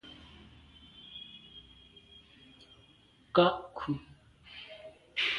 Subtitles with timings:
[3.29, 3.91] Nka’ kù.